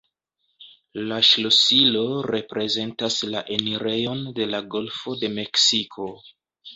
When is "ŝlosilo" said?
1.27-1.99